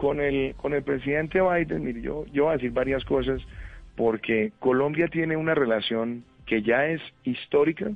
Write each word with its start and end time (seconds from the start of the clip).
con 0.00 0.18
el, 0.18 0.54
con 0.54 0.72
el 0.72 0.82
presidente 0.82 1.42
Biden, 1.42 1.84
mire, 1.84 2.00
yo, 2.00 2.24
yo 2.32 2.44
voy 2.44 2.52
a 2.52 2.56
decir 2.56 2.70
varias 2.70 3.04
cosas 3.04 3.42
porque 3.96 4.50
Colombia 4.58 5.08
tiene 5.08 5.36
una 5.36 5.54
relación 5.54 6.24
que 6.46 6.62
ya 6.62 6.86
es 6.86 7.02
histórica 7.22 7.90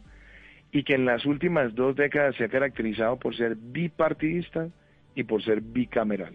y 0.70 0.82
que 0.82 0.96
en 0.96 1.06
las 1.06 1.24
últimas 1.24 1.74
dos 1.74 1.96
décadas 1.96 2.36
se 2.36 2.44
ha 2.44 2.48
caracterizado 2.50 3.16
por 3.16 3.34
ser 3.34 3.56
bipartidista 3.56 4.68
y 5.14 5.22
por 5.22 5.42
ser 5.42 5.62
bicameral. 5.62 6.34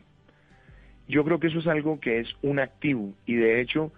Yo 1.08 1.24
creo 1.24 1.40
que 1.40 1.47
eso 1.47 1.60
es 1.60 1.67
algo 1.67 1.99
que 1.99 2.17
es 2.17 2.28
un 2.42 2.58
activo 2.58 3.13
y 3.28 3.36
de 3.36 3.62
hecho 3.62 3.92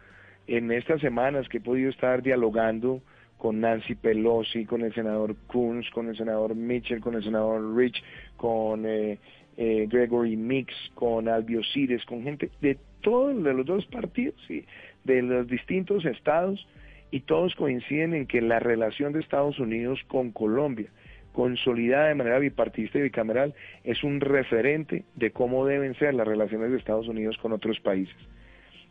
en 0.47 0.73
estas 0.73 0.99
semanas 0.99 1.47
que 1.47 1.59
he 1.59 1.61
podido 1.61 1.89
estar 1.89 2.21
dialogando 2.21 3.01
con 3.37 3.61
Nancy 3.61 3.95
Pelosi, 3.95 4.65
con 4.65 4.81
el 4.81 4.93
senador 4.93 5.37
Coons, 5.47 5.89
con 5.91 6.09
el 6.09 6.17
senador 6.17 6.53
Mitchell, 6.53 6.99
con 6.99 7.15
el 7.15 7.23
senador 7.23 7.75
Rich, 7.77 8.03
con 8.41 8.87
eh, 8.87 9.19
eh, 9.55 9.85
Gregory 9.87 10.35
Mix, 10.35 10.73
con 10.95 11.27
Albio 11.27 11.61
Cires, 11.63 12.03
con 12.05 12.23
gente 12.23 12.49
de 12.59 12.75
todos 13.01 13.35
los 13.35 13.63
dos 13.67 13.85
partidos, 13.85 14.33
y 14.49 14.65
de 15.03 15.21
los 15.21 15.47
distintos 15.47 16.05
estados, 16.05 16.67
y 17.11 17.19
todos 17.19 17.53
coinciden 17.53 18.15
en 18.15 18.25
que 18.25 18.41
la 18.41 18.57
relación 18.57 19.13
de 19.13 19.19
Estados 19.19 19.59
Unidos 19.59 19.99
con 20.07 20.31
Colombia, 20.31 20.87
consolidada 21.33 22.07
de 22.07 22.15
manera 22.15 22.39
bipartista 22.39 22.97
y 22.97 23.03
bicameral, 23.03 23.53
es 23.83 24.03
un 24.03 24.19
referente 24.21 25.03
de 25.15 25.29
cómo 25.29 25.67
deben 25.67 25.93
ser 25.99 26.15
las 26.15 26.27
relaciones 26.27 26.71
de 26.71 26.77
Estados 26.77 27.07
Unidos 27.07 27.37
con 27.37 27.51
otros 27.51 27.79
países. 27.79 28.15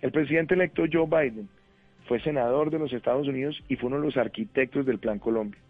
El 0.00 0.12
presidente 0.12 0.54
electo 0.54 0.84
Joe 0.90 1.06
Biden 1.06 1.48
fue 2.06 2.20
senador 2.20 2.70
de 2.70 2.78
los 2.78 2.92
Estados 2.92 3.26
Unidos 3.26 3.60
y 3.68 3.74
fue 3.74 3.88
uno 3.88 3.98
de 3.98 4.06
los 4.06 4.16
arquitectos 4.16 4.86
del 4.86 5.00
Plan 5.00 5.18
Colombia. 5.18 5.60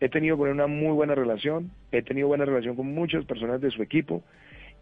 He 0.00 0.08
tenido 0.08 0.36
con 0.36 0.48
él 0.48 0.54
una 0.54 0.66
muy 0.66 0.92
buena 0.92 1.14
relación, 1.14 1.70
he 1.90 2.02
tenido 2.02 2.28
buena 2.28 2.44
relación 2.44 2.76
con 2.76 2.92
muchas 2.92 3.24
personas 3.24 3.60
de 3.60 3.70
su 3.70 3.82
equipo 3.82 4.22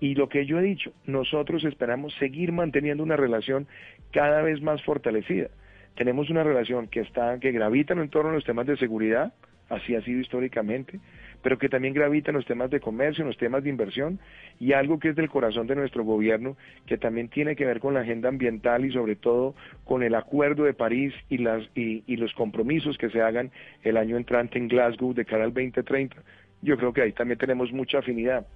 y 0.01 0.15
lo 0.15 0.29
que 0.29 0.45
yo 0.45 0.59
he 0.59 0.63
dicho, 0.63 0.93
nosotros 1.07 1.65
esperamos 1.65 2.15
seguir 2.19 2.53
manteniendo 2.53 3.03
una 3.03 3.17
relación 3.17 3.67
cada 4.13 4.43
vez 4.43 4.61
más 4.61 4.83
fortalecida. 4.83 5.49
Tenemos 5.95 6.31
una 6.31 6.43
relación 6.43 6.89
que 6.89 7.01
está 7.01 7.39
que 7.39 7.53
gravita 7.53 7.95
en 7.95 8.09
torno 8.09 8.31
a 8.31 8.35
los 8.35 8.45
temas 8.45 8.67
de 8.67 8.77
seguridad, 8.77 9.33
así 9.69 9.95
ha 9.95 10.03
sido 10.03 10.21
históricamente, 10.21 11.01
pero 11.43 11.59
que 11.59 11.69
también 11.69 11.95
gravita 11.95 12.31
en 12.31 12.37
los 12.37 12.47
temas 12.47 12.71
de 12.71 12.81
comercio, 12.81 13.23
en 13.23 13.29
los 13.29 13.37
temas 13.37 13.63
de 13.63 13.71
inversión 13.71 14.19
y 14.59 14.73
algo 14.73 14.99
que 14.99 15.11
es 15.11 15.17
del 15.17 15.29
corazón 15.29 15.67
de 15.67 15.75
nuestro 15.75 16.05
gobierno, 16.05 16.57
que 16.87 16.97
también 16.97 17.29
tiene 17.29 17.55
que 17.55 17.67
ver 17.67 17.81
con 17.81 17.95
la 17.95 18.01
agenda 18.01 18.29
ambiental 18.29 18.85
y 18.85 18.93
sobre 18.93 19.17
todo 19.17 19.55
con 19.85 20.03
el 20.03 20.15
Acuerdo 20.15 20.65
de 20.65 20.75
París 20.75 21.13
y, 21.29 21.39
las, 21.39 21.63
y, 21.75 22.03
y 22.07 22.17
los 22.17 22.33
compromisos 22.33 22.97
que 22.97 23.11
se 23.11 23.21
hagan 23.21 23.51
el 23.83 23.97
año 23.97 24.17
entrante 24.17 24.59
en 24.59 24.69
Glasgow 24.69 25.13
de 25.13 25.25
cara 25.25 25.45
al 25.45 25.53
2030. 25.53 26.17
Yo 26.63 26.79
creo 26.79 26.93
que 26.93 27.03
ahí 27.03 27.13
también 27.13 27.39
tenemos 27.39 27.73
mucha 27.73 27.99
afinidad, 27.99 28.47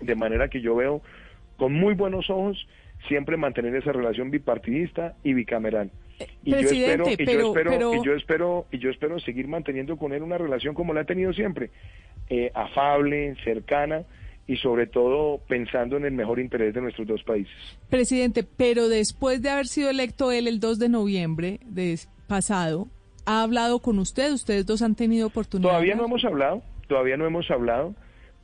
de 0.00 0.14
manera 0.14 0.48
que 0.48 0.60
yo 0.60 0.76
veo 0.76 1.00
con 1.56 1.72
muy 1.72 1.94
buenos 1.94 2.28
ojos 2.30 2.66
siempre 3.08 3.36
mantener 3.36 3.74
esa 3.76 3.92
relación 3.92 4.30
bipartidista 4.30 5.14
y 5.22 5.34
bicameral. 5.34 5.90
Y 6.44 6.50
yo, 6.50 6.58
espero, 6.58 7.04
y, 7.08 7.16
yo 7.16 7.48
espero, 7.48 7.94
y 7.94 8.04
yo 8.04 8.14
espero 8.14 8.66
y 8.70 8.78
yo 8.78 8.90
espero 8.90 9.20
seguir 9.20 9.48
manteniendo 9.48 9.96
con 9.96 10.12
él 10.12 10.22
una 10.22 10.38
relación 10.38 10.74
como 10.74 10.94
la 10.94 11.02
he 11.02 11.04
tenido 11.04 11.32
siempre, 11.32 11.70
eh, 12.28 12.50
afable, 12.54 13.34
cercana 13.42 14.04
y 14.46 14.56
sobre 14.56 14.86
todo 14.86 15.40
pensando 15.48 15.96
en 15.96 16.04
el 16.04 16.12
mejor 16.12 16.38
interés 16.38 16.74
de 16.74 16.80
nuestros 16.82 17.06
dos 17.06 17.22
países. 17.22 17.54
Presidente, 17.88 18.44
pero 18.44 18.88
después 18.88 19.40
de 19.42 19.50
haber 19.50 19.66
sido 19.66 19.90
electo 19.90 20.32
él 20.32 20.48
el 20.48 20.60
2 20.60 20.78
de 20.78 20.88
noviembre 20.88 21.60
de 21.64 21.98
pasado, 22.28 22.88
¿ha 23.26 23.42
hablado 23.42 23.80
con 23.80 23.98
usted? 23.98 24.32
¿Ustedes 24.32 24.66
dos 24.66 24.82
han 24.82 24.94
tenido 24.94 25.28
oportunidad? 25.28 25.70
Todavía 25.70 25.94
no 25.94 26.04
hemos 26.04 26.24
hablado, 26.24 26.62
todavía 26.88 27.16
no 27.16 27.26
hemos 27.26 27.50
hablado, 27.50 27.94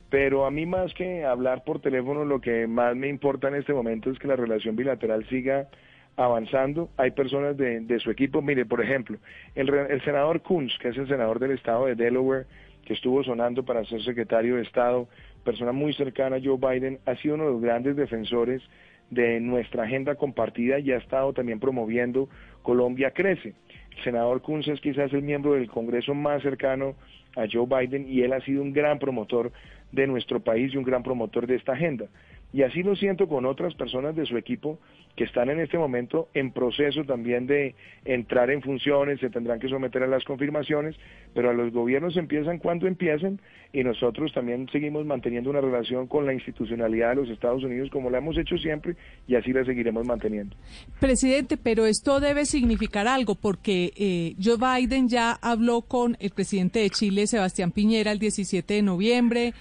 pero 0.09 0.45
a 0.45 0.51
mí 0.51 0.65
más 0.65 0.93
que 0.93 1.23
hablar 1.23 1.63
por 1.63 1.81
teléfono, 1.81 2.25
lo 2.25 2.41
que 2.41 2.67
más 2.67 2.95
me 2.95 3.07
importa 3.07 3.47
en 3.47 3.55
este 3.55 3.73
momento 3.73 4.09
es 4.09 4.17
que 4.17 4.27
la 4.27 4.35
relación 4.35 4.75
bilateral 4.75 5.27
siga 5.29 5.69
avanzando. 6.15 6.89
Hay 6.97 7.11
personas 7.11 7.57
de, 7.57 7.99
su 7.99 8.11
equipo, 8.11 8.41
mire, 8.41 8.65
por 8.65 8.81
ejemplo, 8.81 9.17
el, 9.55 9.69
el 9.69 10.01
senador 10.03 10.41
Kunz, 10.41 10.77
que 10.79 10.89
es 10.89 10.97
el 10.97 11.07
senador 11.07 11.39
del 11.39 11.51
estado 11.51 11.85
de 11.85 11.95
Delaware, 11.95 12.45
que 12.85 12.93
estuvo 12.93 13.23
sonando 13.23 13.63
para 13.63 13.85
ser 13.85 14.03
secretario 14.03 14.55
de 14.55 14.63
Estado, 14.63 15.07
persona 15.43 15.71
muy 15.71 15.93
cercana 15.93 16.37
a 16.37 16.41
Joe 16.43 16.57
Biden, 16.57 16.99
ha 17.05 17.15
sido 17.15 17.35
uno 17.35 17.45
de 17.45 17.51
los 17.51 17.61
grandes 17.61 17.95
defensores 17.95 18.61
de 19.09 19.39
nuestra 19.39 19.83
agenda 19.83 20.15
compartida 20.15 20.79
y 20.79 20.91
ha 20.91 20.97
estado 20.97 21.33
también 21.33 21.59
promoviendo 21.59 22.29
Colombia 22.61 23.11
Crece. 23.11 23.53
El 23.97 24.03
senador 24.03 24.41
Kunz 24.41 24.67
es 24.67 24.79
quizás 24.79 25.11
el 25.13 25.21
miembro 25.21 25.53
del 25.53 25.69
Congreso 25.69 26.13
más 26.15 26.41
cercano 26.41 26.95
a 27.35 27.45
Joe 27.51 27.67
Biden 27.67 28.07
y 28.09 28.21
él 28.21 28.33
ha 28.33 28.41
sido 28.41 28.61
un 28.61 28.73
gran 28.73 28.99
promotor 28.99 29.51
de 29.91 30.07
nuestro 30.07 30.39
país 30.39 30.73
y 30.73 30.77
un 30.77 30.83
gran 30.83 31.03
promotor 31.03 31.45
de 31.45 31.55
esta 31.55 31.73
agenda. 31.73 32.07
Y 32.53 32.63
así 32.63 32.83
lo 32.83 32.95
siento 32.95 33.27
con 33.27 33.45
otras 33.45 33.73
personas 33.75 34.15
de 34.15 34.25
su 34.25 34.37
equipo 34.37 34.79
que 35.15 35.23
están 35.25 35.49
en 35.49 35.59
este 35.59 35.77
momento 35.77 36.29
en 36.33 36.51
proceso 36.51 37.03
también 37.03 37.47
de 37.47 37.75
entrar 38.05 38.49
en 38.49 38.61
funciones, 38.61 39.19
se 39.19 39.29
tendrán 39.29 39.59
que 39.59 39.67
someter 39.67 40.03
a 40.03 40.07
las 40.07 40.23
confirmaciones, 40.23 40.95
pero 41.33 41.49
a 41.49 41.53
los 41.53 41.71
gobiernos 41.71 42.15
empiezan 42.17 42.59
cuando 42.59 42.87
empiecen 42.87 43.39
y 43.73 43.83
nosotros 43.83 44.33
también 44.33 44.67
seguimos 44.71 45.05
manteniendo 45.05 45.49
una 45.49 45.61
relación 45.61 46.07
con 46.07 46.25
la 46.25 46.33
institucionalidad 46.33 47.09
de 47.09 47.15
los 47.15 47.29
Estados 47.29 47.63
Unidos 47.63 47.89
como 47.89 48.09
la 48.09 48.17
hemos 48.17 48.37
hecho 48.37 48.57
siempre 48.57 48.95
y 49.27 49.35
así 49.35 49.53
la 49.53 49.63
seguiremos 49.63 50.05
manteniendo. 50.05 50.55
Presidente, 50.99 51.57
pero 51.57 51.85
esto 51.85 52.19
debe 52.19 52.45
significar 52.45 53.07
algo 53.07 53.35
porque 53.35 53.91
eh, 53.95 54.35
Joe 54.41 54.57
Biden 54.57 55.07
ya 55.07 55.31
habló 55.41 55.81
con 55.81 56.17
el 56.19 56.31
presidente 56.31 56.79
de 56.79 56.89
Chile, 56.89 57.27
Sebastián 57.27 57.71
Piñera, 57.71 58.11
el 58.11 58.19
17 58.19 58.73
de 58.73 58.81
noviembre, 58.81 59.53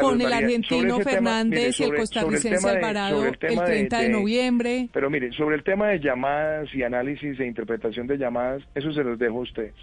con 0.00 0.20
el 0.20 0.32
argentino 0.32 0.98
Fernández 1.00 1.78
y 1.80 1.84
el 1.84 1.94
costarricense 1.94 2.31
Alvarado 2.64 3.26
el, 3.26 3.38
30 3.38 3.98
de 3.98 4.08
noviembre. 4.08 4.88
Pero 4.92 5.10
mire, 5.10 5.32
sobre 5.32 5.56
el 5.56 5.62
tema 5.62 5.88
de 5.88 6.00
llamadas 6.00 6.74
y 6.74 6.82
análisis 6.82 7.38
e 7.40 7.46
interpretación 7.46 8.06
de 8.06 8.18
llamadas, 8.18 8.62
eso 8.74 8.92
se 8.92 9.04
los 9.04 9.18
dejo 9.18 9.38
a 9.38 9.42
ustedes. 9.42 9.74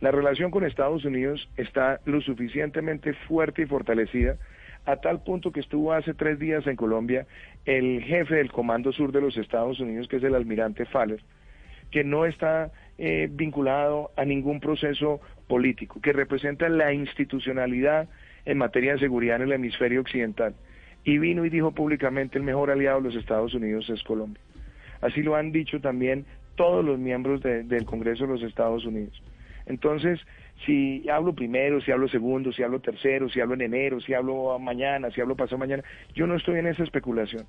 La 0.00 0.10
relación 0.10 0.50
con 0.50 0.64
Estados 0.64 1.04
Unidos 1.04 1.48
está 1.56 2.00
lo 2.04 2.20
suficientemente 2.20 3.14
fuerte 3.26 3.62
y 3.62 3.66
fortalecida 3.66 4.36
a 4.86 4.96
tal 4.96 5.22
punto 5.22 5.50
que 5.50 5.60
estuvo 5.60 5.92
hace 5.92 6.14
tres 6.14 6.38
días 6.38 6.66
en 6.66 6.76
Colombia 6.76 7.26
el 7.64 8.02
jefe 8.02 8.34
del 8.34 8.52
Comando 8.52 8.92
Sur 8.92 9.12
de 9.12 9.20
los 9.20 9.36
Estados 9.36 9.80
Unidos, 9.80 10.08
que 10.08 10.16
es 10.16 10.22
el 10.24 10.34
almirante 10.34 10.84
Faller, 10.84 11.22
que 11.90 12.04
no 12.04 12.26
está 12.26 12.70
eh, 12.98 13.28
vinculado 13.30 14.10
a 14.16 14.24
ningún 14.24 14.60
proceso 14.60 15.20
político, 15.48 16.00
que 16.02 16.12
representa 16.12 16.68
la 16.68 16.92
institucionalidad 16.92 18.08
en 18.44 18.58
materia 18.58 18.92
de 18.92 18.98
seguridad 18.98 19.36
en 19.36 19.42
el 19.42 19.52
hemisferio 19.52 20.00
occidental 20.02 20.54
y 21.04 21.18
vino 21.18 21.44
y 21.44 21.50
dijo 21.50 21.72
públicamente 21.72 22.38
el 22.38 22.44
mejor 22.44 22.70
aliado 22.70 22.98
de 22.98 23.08
los 23.08 23.16
Estados 23.16 23.54
Unidos 23.54 23.88
es 23.90 24.02
Colombia. 24.02 24.42
Así 25.00 25.22
lo 25.22 25.36
han 25.36 25.52
dicho 25.52 25.80
también 25.80 26.24
todos 26.56 26.84
los 26.84 26.98
miembros 26.98 27.42
del 27.42 27.84
Congreso 27.84 28.26
de 28.26 28.32
los 28.32 28.42
Estados 28.42 28.86
Unidos. 28.86 29.22
Entonces, 29.66 30.20
si 30.64 31.08
hablo 31.08 31.34
primero, 31.34 31.80
si 31.80 31.90
hablo 31.90 32.08
segundo, 32.08 32.52
si 32.52 32.62
hablo 32.62 32.80
tercero, 32.80 33.28
si 33.28 33.40
hablo 33.40 33.54
en 33.54 33.62
enero, 33.62 34.00
si 34.00 34.14
hablo 34.14 34.58
mañana, 34.58 35.10
si 35.10 35.20
hablo 35.20 35.36
pasado 35.36 35.58
mañana, 35.58 35.82
yo 36.14 36.26
no 36.26 36.36
estoy 36.36 36.58
en 36.58 36.66
esa 36.66 36.84
especulación. 36.84 37.46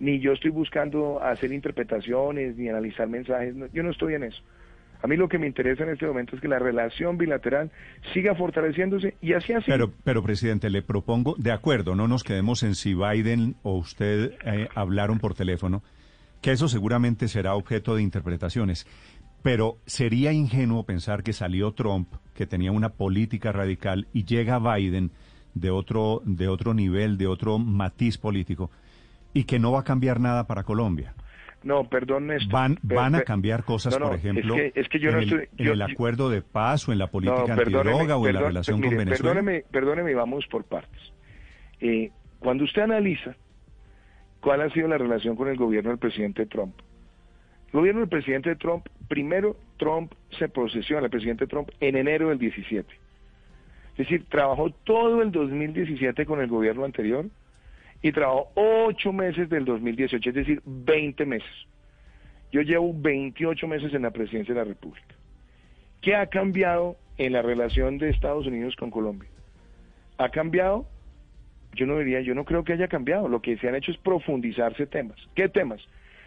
Ni 0.00 0.18
yo 0.18 0.32
estoy 0.32 0.50
buscando 0.50 1.22
hacer 1.22 1.52
interpretaciones, 1.52 2.56
ni 2.56 2.68
analizar 2.68 3.08
mensajes, 3.08 3.54
yo 3.72 3.82
no 3.82 3.90
estoy 3.90 4.14
en 4.14 4.24
eso. 4.24 4.42
A 5.02 5.08
mí 5.08 5.16
lo 5.16 5.28
que 5.28 5.38
me 5.38 5.48
interesa 5.48 5.82
en 5.82 5.90
este 5.90 6.06
momento 6.06 6.36
es 6.36 6.42
que 6.42 6.46
la 6.46 6.60
relación 6.60 7.18
bilateral 7.18 7.72
siga 8.14 8.36
fortaleciéndose 8.36 9.16
y 9.20 9.32
así 9.32 9.52
así. 9.52 9.66
Pero, 9.66 9.92
pero 10.04 10.22
presidente, 10.22 10.70
le 10.70 10.82
propongo, 10.82 11.34
de 11.36 11.50
acuerdo, 11.50 11.96
no 11.96 12.06
nos 12.06 12.22
quedemos 12.22 12.62
en 12.62 12.76
si 12.76 12.94
Biden 12.94 13.56
o 13.62 13.76
usted 13.76 14.32
eh, 14.44 14.68
hablaron 14.76 15.18
por 15.18 15.34
teléfono, 15.34 15.82
que 16.40 16.52
eso 16.52 16.68
seguramente 16.68 17.26
será 17.26 17.56
objeto 17.56 17.96
de 17.96 18.02
interpretaciones. 18.02 18.86
Pero 19.42 19.78
sería 19.86 20.32
ingenuo 20.32 20.84
pensar 20.84 21.24
que 21.24 21.32
salió 21.32 21.72
Trump, 21.72 22.08
que 22.32 22.46
tenía 22.46 22.70
una 22.70 22.90
política 22.90 23.50
radical, 23.50 24.06
y 24.12 24.24
llega 24.24 24.60
Biden 24.60 25.10
de 25.54 25.70
otro, 25.70 26.22
de 26.24 26.46
otro 26.46 26.74
nivel, 26.74 27.18
de 27.18 27.26
otro 27.26 27.58
matiz 27.58 28.18
político, 28.18 28.70
y 29.34 29.44
que 29.44 29.58
no 29.58 29.72
va 29.72 29.80
a 29.80 29.84
cambiar 29.84 30.20
nada 30.20 30.46
para 30.46 30.62
Colombia. 30.62 31.14
No, 31.64 31.84
perdón, 31.88 32.26
Néstor. 32.26 32.52
Van, 32.52 32.78
van 32.82 33.14
a 33.14 33.22
cambiar 33.22 33.64
cosas, 33.64 33.96
por 33.96 34.14
ejemplo, 34.14 34.56
en, 34.56 34.72
el, 35.58 35.82
acuerdo 35.82 36.28
de 36.28 36.42
paz 36.42 36.88
o 36.88 36.92
en 36.92 36.98
la 36.98 37.06
política 37.06 37.54
antidroga 37.54 38.16
o 38.16 38.26
en 38.26 38.34
la 38.34 38.40
relación 38.40 38.80
con 38.80 38.90
Venezuela. 38.90 39.34
Perdóneme, 39.34 39.64
perdóneme, 39.70 40.14
vamos 40.14 40.46
por 40.46 40.64
partes. 40.64 41.00
Eh, 41.80 42.10
cuando 42.38 42.64
usted 42.64 42.82
analiza 42.82 43.36
cuál 44.40 44.62
ha 44.62 44.70
sido 44.70 44.88
la 44.88 44.98
relación 44.98 45.36
con 45.36 45.48
el 45.48 45.56
gobierno 45.56 45.90
del 45.90 45.98
presidente 45.98 46.46
Trump, 46.46 46.74
el 47.66 47.72
gobierno 47.72 48.00
del 48.00 48.08
presidente 48.08 48.56
Trump, 48.56 48.86
primero 49.08 49.56
Trump 49.78 50.12
se 50.38 50.48
procesiona, 50.48 51.04
el 51.04 51.10
presidente 51.10 51.46
Trump, 51.46 51.70
en 51.80 51.96
enero 51.96 52.28
del 52.28 52.38
17. 52.38 52.92
Es 53.92 53.98
decir, 53.98 54.24
trabajó 54.28 54.70
todo 54.84 55.22
el 55.22 55.30
2017 55.30 56.26
con 56.26 56.40
el 56.40 56.48
gobierno 56.48 56.84
anterior 56.84 57.26
y 58.02 58.12
trabajó 58.12 58.50
ocho 58.54 59.12
meses 59.12 59.48
del 59.48 59.64
2018, 59.64 60.28
es 60.28 60.34
decir, 60.34 60.62
20 60.64 61.24
meses. 61.24 61.50
Yo 62.50 62.60
llevo 62.60 62.92
28 62.94 63.66
meses 63.66 63.94
en 63.94 64.02
la 64.02 64.10
presidencia 64.10 64.52
de 64.54 64.60
la 64.60 64.66
República. 64.66 65.14
¿Qué 66.00 66.14
ha 66.16 66.26
cambiado 66.26 66.96
en 67.16 67.32
la 67.32 67.42
relación 67.42 67.98
de 67.98 68.10
Estados 68.10 68.46
Unidos 68.46 68.76
con 68.76 68.90
Colombia? 68.90 69.30
Ha 70.18 70.28
cambiado 70.28 70.86
yo 71.74 71.86
no 71.86 71.98
diría, 71.98 72.20
yo 72.20 72.34
no 72.34 72.44
creo 72.44 72.64
que 72.64 72.74
haya 72.74 72.88
cambiado. 72.88 73.28
Lo 73.28 73.40
que 73.40 73.56
se 73.56 73.68
han 73.68 73.74
hecho 73.74 73.90
es 73.90 73.98
profundizarse 73.98 74.86
temas. 74.86 75.16
¿Qué 75.34 75.48
temas? 75.48 75.80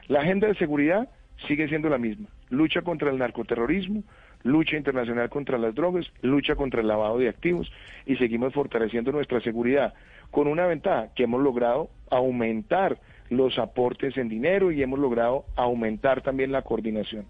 La 0.07 0.21
agenda 0.21 0.47
de 0.47 0.55
seguridad 0.55 1.09
sigue 1.47 1.67
siendo 1.67 1.89
la 1.89 1.97
misma. 1.97 2.29
Lucha 2.49 2.81
contra 2.81 3.11
el 3.11 3.17
narcoterrorismo, 3.17 4.03
lucha 4.45 4.77
internacional 4.77 5.27
contra 5.29 5.57
las 5.57 5.73
drogas, 5.73 6.05
lucha 6.21 6.55
contra 6.55 6.81
el 6.81 6.87
lavado 6.87 7.17
de 7.17 7.27
activos 7.27 7.69
y 8.05 8.15
seguimos 8.15 8.53
fortaleciendo 8.53 9.11
nuestra 9.11 9.41
seguridad 9.41 9.95
con 10.29 10.47
una 10.47 10.67
ventaja 10.67 11.09
que 11.15 11.23
hemos 11.23 11.41
logrado 11.41 11.89
aumentar 12.11 12.99
los 13.29 13.57
aportes 13.57 14.15
en 14.17 14.29
dinero 14.29 14.71
y 14.71 14.83
hemos 14.83 14.99
logrado 14.99 15.45
aumentar 15.55 16.21
también 16.21 16.51
la 16.51 16.61
coordinación. 16.61 17.25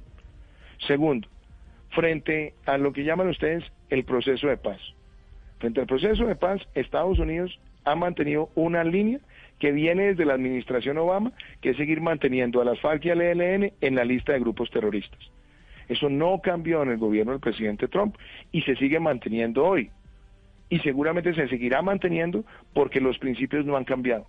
Segundo, 0.87 1.29
frente 1.91 2.53
a 2.65 2.77
lo 2.77 2.91
que 2.91 3.05
llaman 3.05 3.29
ustedes 3.29 3.63
el 3.89 4.03
proceso 4.03 4.47
de 4.47 4.57
paz. 4.57 4.81
Frente 5.59 5.79
al 5.79 5.87
proceso 5.87 6.25
de 6.25 6.35
paz, 6.35 6.61
Estados 6.75 7.17
Unidos 7.17 7.57
ha 7.85 7.95
mantenido 7.95 8.49
una 8.55 8.83
línea 8.83 9.19
que 9.59 9.71
viene 9.71 10.07
desde 10.07 10.25
la 10.25 10.33
administración 10.33 10.97
Obama, 10.97 11.31
que 11.61 11.69
es 11.69 11.77
seguir 11.77 12.01
manteniendo 12.01 12.61
a 12.61 12.65
las 12.65 12.79
FARC 12.81 13.05
y 13.05 13.11
al 13.11 13.21
ELN 13.21 13.71
en 13.79 13.95
la 13.95 14.03
lista 14.03 14.33
de 14.33 14.41
grupos 14.41 14.69
terroristas. 14.69 15.34
Eso 15.87 16.09
no 16.09 16.39
cambió 16.41 16.83
en 16.83 16.89
el 16.89 16.97
gobierno 16.97 17.31
del 17.31 17.41
presidente 17.41 17.87
Trump 17.87 18.15
y 18.51 18.61
se 18.63 18.75
sigue 18.75 18.99
manteniendo 18.99 19.65
hoy. 19.65 19.91
Y 20.69 20.79
seguramente 20.79 21.33
se 21.33 21.47
seguirá 21.47 21.81
manteniendo 21.81 22.43
porque 22.73 22.99
los 22.99 23.17
principios 23.19 23.65
no 23.65 23.77
han 23.77 23.85
cambiado. 23.85 24.25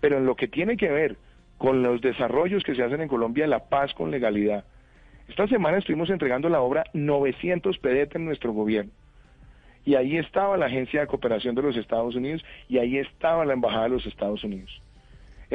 Pero 0.00 0.18
en 0.18 0.26
lo 0.26 0.36
que 0.36 0.48
tiene 0.48 0.76
que 0.76 0.88
ver 0.88 1.16
con 1.58 1.82
los 1.82 2.00
desarrollos 2.00 2.62
que 2.62 2.74
se 2.74 2.82
hacen 2.82 3.00
en 3.00 3.08
Colombia, 3.08 3.46
la 3.46 3.68
paz 3.68 3.92
con 3.94 4.10
legalidad. 4.10 4.64
Esta 5.28 5.48
semana 5.48 5.78
estuvimos 5.78 6.10
entregando 6.10 6.48
la 6.48 6.60
obra 6.60 6.84
900 6.92 7.78
PDT 7.78 8.16
en 8.16 8.26
nuestro 8.26 8.52
gobierno. 8.52 8.92
Y 9.84 9.96
ahí 9.96 10.16
estaba 10.16 10.56
la 10.56 10.66
Agencia 10.66 11.00
de 11.00 11.06
Cooperación 11.06 11.54
de 11.54 11.62
los 11.62 11.76
Estados 11.76 12.14
Unidos 12.14 12.44
y 12.68 12.78
ahí 12.78 12.98
estaba 12.98 13.44
la 13.44 13.52
Embajada 13.52 13.84
de 13.84 13.90
los 13.90 14.06
Estados 14.06 14.42
Unidos. 14.44 14.80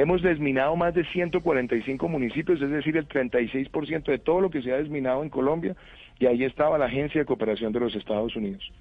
Hemos 0.00 0.22
desminado 0.22 0.76
más 0.76 0.94
de 0.94 1.04
145 1.04 2.08
municipios, 2.08 2.62
es 2.62 2.70
decir, 2.70 2.96
el 2.96 3.06
36% 3.06 4.04
de 4.04 4.18
todo 4.18 4.40
lo 4.40 4.48
que 4.48 4.62
se 4.62 4.72
ha 4.72 4.78
desminado 4.78 5.22
en 5.22 5.28
Colombia, 5.28 5.76
y 6.18 6.24
ahí 6.24 6.42
estaba 6.42 6.78
la 6.78 6.86
Agencia 6.86 7.20
de 7.20 7.26
Cooperación 7.26 7.70
de 7.70 7.80
los 7.80 7.94
Estados 7.94 8.34
Unidos. 8.34 8.72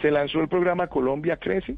Se 0.00 0.12
lanzó 0.12 0.40
el 0.40 0.46
programa 0.46 0.86
Colombia 0.86 1.36
Crece, 1.36 1.74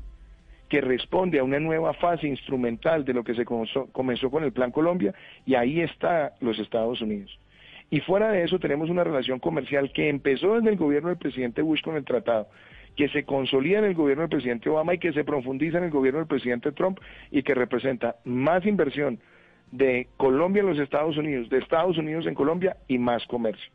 que 0.69 0.83
responde 0.83 1.39
a 1.39 1.45
una 1.45 1.61
nueva 1.61 1.95
fase 1.95 2.29
instrumental 2.29 3.07
de 3.07 3.15
lo 3.15 3.25
que 3.25 3.35
se 3.35 3.47
comenzó, 3.47 3.87
con 3.91 4.45
el 4.45 4.53
Plan 4.53 4.71
Colombia, 4.71 5.15
y 5.47 5.55
ahí 5.55 5.81
está 5.81 6.35
los 6.41 6.59
Estados 6.59 7.01
Unidos. 7.01 7.39
Y 7.89 8.01
fuera 8.01 8.33
de 8.33 8.43
eso 8.43 8.59
tenemos 8.59 8.91
una 8.91 9.03
relación 9.03 9.39
comercial 9.39 9.93
que 9.95 10.11
empezó 10.11 10.57
desde 10.57 10.69
el 10.69 10.77
gobierno 10.77 11.09
del 11.09 11.17
presidente 11.17 11.63
Bush 11.63 11.81
con 11.81 11.97
el 11.97 12.05
tratado, 12.05 12.49
que 12.97 13.09
se 13.09 13.25
consolida 13.25 13.79
en 13.79 13.85
el 13.85 13.95
gobierno 13.95 14.23
del 14.23 14.31
presidente 14.31 14.71
Obama 14.71 14.95
y 14.95 14.99
que 14.99 15.13
se 15.13 15.25
profundiza 15.25 15.79
en 15.79 15.85
el 15.85 15.91
gobierno 15.91 16.21
del 16.21 16.29
presidente 16.29 16.73
Trump 16.73 16.99
y 17.31 17.43
que 17.43 17.55
representa 17.55 18.17
más 18.25 18.65
inversión 18.67 19.19
de 19.73 20.09
Colombia 20.17 20.61
en 20.61 20.69
los 20.69 20.79
Estados 20.79 21.17
Unidos, 21.17 21.49
de 21.49 21.59
Estados 21.59 21.99
Unidos 21.99 22.27
en 22.27 22.35
Colombia 22.35 22.77
y 22.87 22.99
más 22.99 23.27
comercio. 23.27 23.73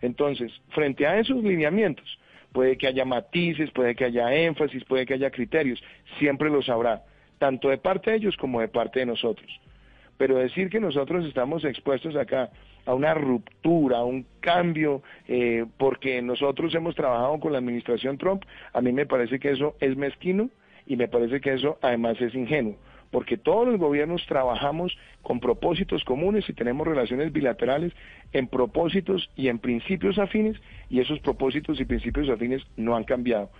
Entonces, 0.00 0.52
frente 0.70 1.06
a 1.06 1.18
esos 1.18 1.42
lineamientos, 1.42 2.18
puede 2.52 2.76
que 2.78 2.86
haya 2.86 3.04
matices, 3.04 3.70
puede 3.72 3.94
que 3.94 4.04
haya 4.04 4.32
énfasis, 4.32 4.84
puede 4.84 5.04
que 5.04 5.14
haya 5.14 5.30
criterios, 5.30 5.82
siempre 6.18 6.48
los 6.48 6.68
habrá, 6.68 7.02
tanto 7.38 7.68
de 7.68 7.78
parte 7.78 8.10
de 8.10 8.18
ellos 8.18 8.36
como 8.36 8.60
de 8.60 8.68
parte 8.68 9.00
de 9.00 9.06
nosotros. 9.06 9.60
Pero 10.16 10.36
decir 10.36 10.70
que 10.70 10.80
nosotros 10.80 11.24
estamos 11.26 11.64
expuestos 11.64 12.16
acá 12.16 12.50
a 12.86 12.94
una 12.94 13.14
ruptura, 13.14 13.98
a 13.98 14.04
un 14.04 14.26
cambio, 14.40 15.02
eh, 15.28 15.64
porque 15.76 16.22
nosotros 16.22 16.74
hemos 16.74 16.94
trabajado 16.94 17.38
con 17.40 17.52
la 17.52 17.58
administración 17.58 18.16
Trump, 18.16 18.44
a 18.72 18.80
mí 18.80 18.92
me 18.92 19.06
parece 19.06 19.38
que 19.38 19.50
eso 19.50 19.76
es 19.80 19.96
mezquino 19.96 20.50
y 20.86 20.96
me 20.96 21.08
parece 21.08 21.40
que 21.40 21.52
eso 21.52 21.78
además 21.82 22.20
es 22.20 22.34
ingenuo, 22.34 22.76
porque 23.10 23.36
todos 23.36 23.66
los 23.66 23.78
gobiernos 23.78 24.24
trabajamos 24.26 24.96
con 25.22 25.40
propósitos 25.40 26.04
comunes 26.04 26.48
y 26.48 26.52
tenemos 26.52 26.86
relaciones 26.86 27.32
bilaterales 27.32 27.92
en 28.32 28.46
propósitos 28.46 29.28
y 29.34 29.48
en 29.48 29.58
principios 29.58 30.18
afines 30.18 30.56
y 30.88 31.00
esos 31.00 31.18
propósitos 31.20 31.80
y 31.80 31.84
principios 31.84 32.28
afines 32.28 32.62
no 32.76 32.96
han 32.96 33.04
cambiado. 33.04 33.50